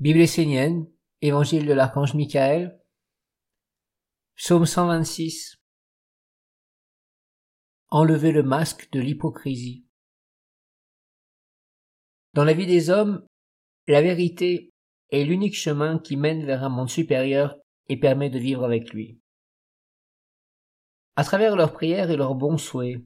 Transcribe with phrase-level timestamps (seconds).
[0.00, 0.86] Bible essénienne,
[1.22, 2.80] Évangile de l'archange Michael,
[4.36, 5.56] Psaume 126.
[7.88, 9.84] Enlevez le masque de l'hypocrisie.
[12.34, 13.26] Dans la vie des hommes,
[13.88, 14.70] la vérité
[15.10, 17.56] est l'unique chemin qui mène vers un monde supérieur
[17.88, 19.18] et permet de vivre avec lui.
[21.16, 23.02] À travers leurs prières et leurs bons souhaits,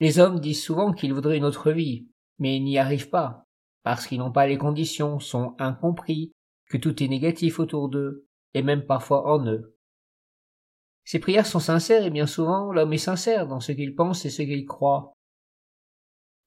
[0.00, 2.06] les hommes disent souvent qu'ils voudraient une autre vie,
[2.38, 3.47] mais n'y arrivent pas,
[3.88, 6.30] parce qu'ils n'ont pas les conditions, sont incompris,
[6.68, 9.78] que tout est négatif autour d'eux, et même parfois en eux.
[11.04, 14.30] Ces prières sont sincères et bien souvent l'homme est sincère dans ce qu'il pense et
[14.30, 15.14] ce qu'il croit.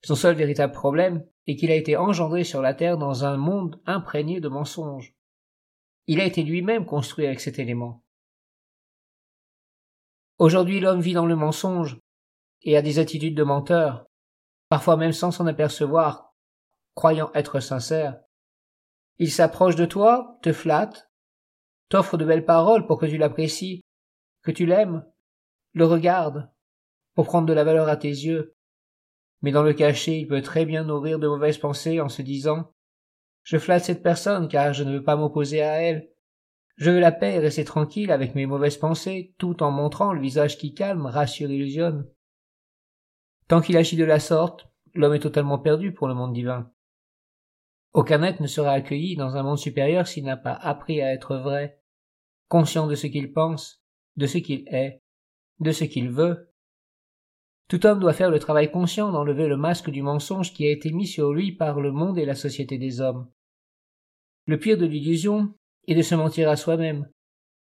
[0.06, 3.82] Son seul véritable problème est qu'il a été engendré sur la terre dans un monde
[3.88, 5.16] imprégné de mensonges.
[6.06, 8.04] Il a été lui-même construit avec cet élément.
[10.38, 11.98] Aujourd'hui l'homme vit dans le mensonge
[12.62, 14.06] et a des attitudes de menteur,
[14.70, 16.31] parfois même sans s'en apercevoir,
[16.96, 18.20] croyant être sincère.
[19.18, 21.12] Il s'approche de toi, te flatte,
[21.90, 23.82] t'offre de belles paroles pour que tu l'apprécies,
[24.44, 25.06] que tu l'aimes,
[25.74, 26.50] le regarde,
[27.16, 28.56] pour prendre de la valeur à tes yeux.
[29.42, 32.72] Mais dans le cachet, il peut très bien nourrir de mauvaises pensées en se disant
[33.44, 36.10] Je flatte cette personne car je ne veux pas m'opposer à elle.
[36.78, 40.22] Je veux la paix et rester tranquille avec mes mauvaises pensées, tout en montrant le
[40.22, 42.08] visage qui calme, rassure, illusionne.
[43.48, 46.72] Tant qu'il agit de la sorte, l'homme est totalement perdu pour le monde divin.
[47.94, 51.36] Aucun être ne sera accueilli dans un monde supérieur s'il n'a pas appris à être
[51.36, 51.82] vrai,
[52.48, 53.84] conscient de ce qu'il pense,
[54.16, 55.02] de ce qu'il est,
[55.60, 56.52] de ce qu'il veut.
[57.68, 60.92] Tout homme doit faire le travail conscient d'enlever le masque du mensonge qui a été
[60.92, 63.30] mis sur lui par le monde et la société des hommes.
[64.46, 65.54] Le pire de l'illusion
[65.88, 67.10] est de se mentir à soi-même,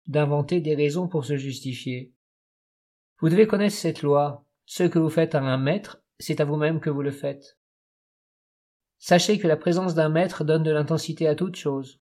[0.07, 2.13] d'inventer des raisons pour se justifier.
[3.19, 4.45] Vous devez connaître cette loi.
[4.65, 7.57] Ce que vous faites à un maître, c'est à vous-même que vous le faites.
[8.97, 11.99] Sachez que la présence d'un maître donne de l'intensité à toute chose.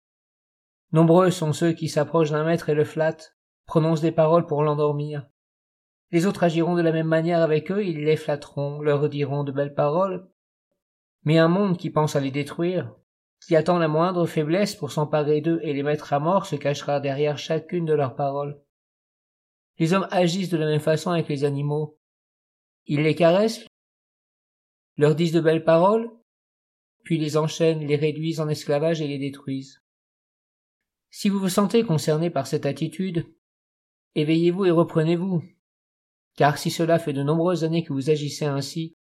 [0.92, 5.26] Nombreux sont ceux qui s'approchent d'un maître et le flattent, prononcent des paroles pour l'endormir.
[6.10, 9.52] Les autres agiront de la même manière avec eux, ils les flatteront, leur diront de
[9.52, 10.28] belles paroles.
[11.24, 12.94] Mais un monde qui pense à les détruire,
[13.46, 17.00] qui attend la moindre faiblesse pour s'emparer d'eux et les mettre à mort, se cachera
[17.00, 18.60] derrière chacune de leurs paroles.
[19.78, 21.98] Les hommes agissent de la même façon avec les animaux.
[22.86, 23.66] Ils les caressent,
[24.98, 26.10] leur disent de belles paroles,
[27.02, 29.82] puis les enchaînent, les réduisent en esclavage et les détruisent.
[31.10, 33.26] Si vous vous sentez concerné par cette attitude,
[34.14, 35.42] éveillez-vous et reprenez-vous.
[36.36, 38.96] Car si cela fait de nombreuses années que vous agissez ainsi,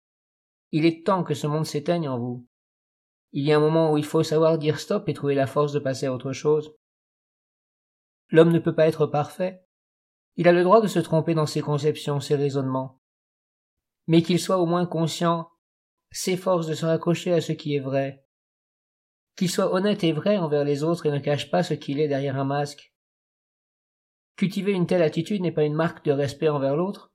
[0.73, 2.47] il est temps que ce monde s'éteigne en vous.
[3.33, 5.73] Il y a un moment où il faut savoir dire stop et trouver la force
[5.73, 6.73] de passer à autre chose.
[8.31, 9.65] L'homme ne peut pas être parfait.
[10.37, 13.01] Il a le droit de se tromper dans ses conceptions, ses raisonnements.
[14.06, 15.51] Mais qu'il soit au moins conscient
[16.16, 18.25] s'efforce de se raccrocher à ce qui est vrai.
[19.37, 22.09] Qu'il soit honnête et vrai envers les autres et ne cache pas ce qu'il est
[22.09, 22.94] derrière un masque.
[24.37, 27.12] Cultiver une telle attitude n'est pas une marque de respect envers l'autre.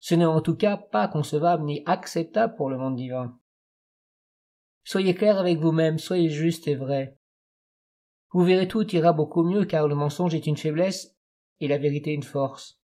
[0.00, 3.38] Ce n'est en tout cas pas concevable ni acceptable pour le monde divin.
[4.84, 7.18] Soyez clair avec vous-même, soyez juste et vrai.
[8.30, 11.16] Vous verrez tout ira beaucoup mieux car le mensonge est une faiblesse
[11.60, 12.80] et la vérité une force.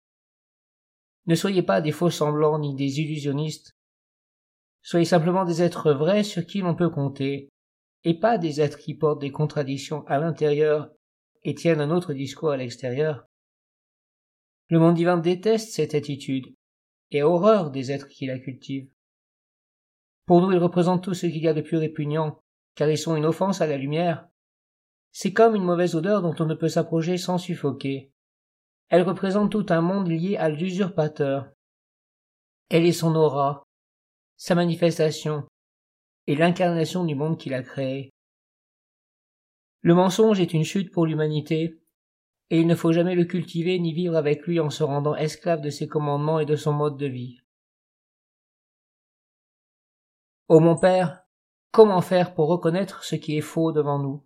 [1.25, 3.72] Ne soyez pas des faux semblants ni des illusionnistes.
[4.83, 7.49] Soyez simplement des êtres vrais sur qui l'on peut compter,
[8.03, 10.91] et pas des êtres qui portent des contradictions à l'intérieur
[11.43, 13.25] et tiennent un autre discours à l'extérieur.
[14.69, 16.53] Le monde divin déteste cette attitude
[17.11, 18.89] et horreur des êtres qui la cultivent.
[20.25, 22.41] Pour nous, ils représentent tout ce qu'il y a de plus répugnant,
[22.75, 24.27] car ils sont une offense à la lumière.
[25.11, 28.11] C'est comme une mauvaise odeur dont on ne peut s'approcher sans suffoquer.
[28.89, 31.51] Elle représente tout un monde lié à l'usurpateur.
[32.69, 33.62] Elle est son aura,
[34.35, 35.45] sa manifestation
[36.27, 38.09] et l'incarnation du monde qu'il a créé.
[39.81, 41.81] Le mensonge est une chute pour l'humanité,
[42.49, 45.61] et il ne faut jamais le cultiver ni vivre avec lui en se rendant esclave
[45.61, 47.39] de ses commandements et de son mode de vie.
[50.47, 51.23] Ô mon Père,
[51.71, 54.25] comment faire pour reconnaître ce qui est faux devant nous?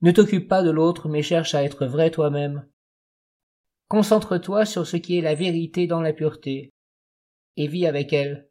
[0.00, 2.68] Ne t'occupe pas de l'autre, mais cherche à être vrai toi-même.
[3.88, 6.72] Concentre-toi sur ce qui est la vérité dans la pureté,
[7.58, 8.48] et vis avec elle.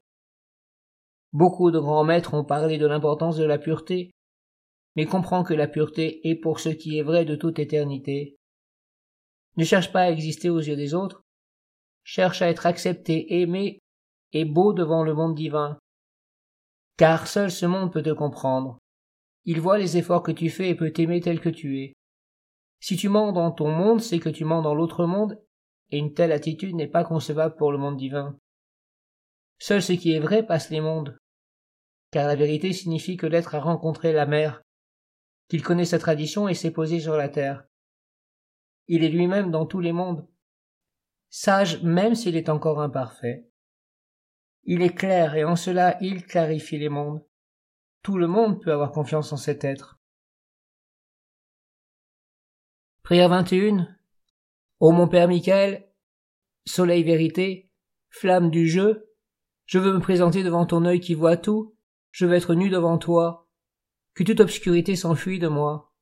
[1.32, 4.12] Beaucoup de grands maîtres ont parlé de l'importance de la pureté,
[4.96, 8.36] mais comprends que la pureté est pour ce qui est vrai de toute éternité.
[9.56, 11.22] Ne cherche pas à exister aux yeux des autres,
[12.04, 13.80] cherche à être accepté, aimé
[14.34, 15.80] et beau devant le monde divin.
[16.98, 18.78] Car seul ce monde peut te comprendre.
[19.46, 21.94] Il voit les efforts que tu fais et peut t'aimer tel que tu es.
[22.82, 25.42] Si tu mens dans ton monde, c'est que tu mens dans l'autre monde,
[25.92, 28.38] et une telle attitude n'est pas concevable pour le monde divin.
[29.60, 31.18] Seul ce qui est vrai passe les mondes,
[32.12, 34.62] car la vérité signifie que l'être a rencontré la mer,
[35.50, 37.66] qu'il connaît sa tradition et s'est posé sur la terre.
[38.88, 40.28] Il est lui-même dans tous les mondes,
[41.30, 43.50] sage même s'il est encore imparfait.
[44.64, 47.26] Il est clair et en cela il clarifie les mondes.
[48.04, 50.00] Tout le monde peut avoir confiance en cet être.
[53.04, 53.88] Prière 21.
[54.80, 55.90] Ô mon Père Michael,
[56.66, 57.72] soleil vérité,
[58.10, 59.07] flamme du jeu,
[59.68, 61.76] je veux me présenter devant ton œil qui voit tout,
[62.12, 63.48] je veux être nu devant toi,
[64.16, 65.94] que toute obscurité s'enfuit de moi.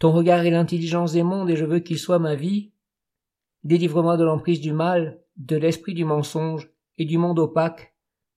[0.00, 2.72] Ton regard est l'intelligence des mondes et je veux qu'il soit ma vie.
[3.62, 7.94] Délivre-moi de l'emprise du mal, de l'esprit du mensonge et du monde opaque.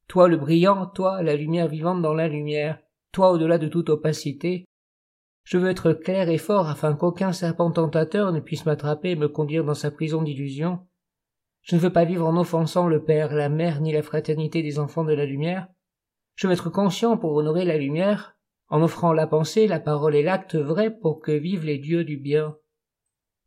[0.08, 2.80] Toi le brillant, toi la lumière vivante dans la lumière,
[3.12, 4.66] toi au-delà de toute opacité.
[5.44, 9.28] Je veux être clair et fort afin qu'aucun serpent tentateur ne puisse m'attraper et me
[9.28, 10.80] conduire dans sa prison d'illusion.
[11.64, 14.80] Je ne veux pas vivre en offensant le Père, la Mère, ni la fraternité des
[14.80, 15.68] enfants de la lumière.
[16.36, 18.38] Je veux être conscient pour honorer la lumière,
[18.68, 22.18] en offrant la pensée, la parole et l'acte vrai pour que vivent les dieux du
[22.18, 22.58] bien.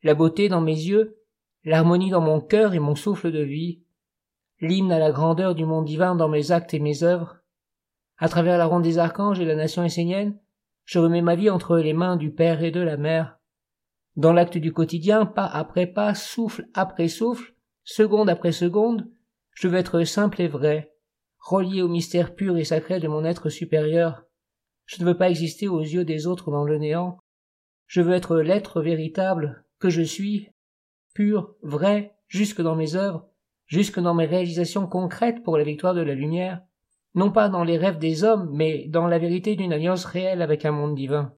[0.02, 1.20] La beauté dans mes yeux,
[1.64, 3.82] l'harmonie dans mon cœur et mon souffle de vie,
[4.60, 7.40] l'hymne à la grandeur du monde divin dans mes actes et mes œuvres.
[8.16, 10.38] À travers la ronde des archanges et la nation essénienne,
[10.84, 13.38] je remets ma vie entre les mains du Père et de la Mère.
[14.14, 17.55] Dans l'acte du quotidien, pas après pas, souffle après souffle,
[17.86, 19.08] seconde après seconde,
[19.52, 20.92] je veux être simple et vrai,
[21.38, 24.24] relié au mystère pur et sacré de mon être supérieur.
[24.84, 27.18] Je ne veux pas exister aux yeux des autres dans le néant.
[27.86, 30.50] Je veux être l'être véritable que je suis,
[31.14, 33.30] pur, vrai, jusque dans mes œuvres,
[33.66, 36.60] jusque dans mes réalisations concrètes pour la victoire de la lumière,
[37.14, 40.64] non pas dans les rêves des hommes, mais dans la vérité d'une alliance réelle avec
[40.64, 41.32] un monde divin.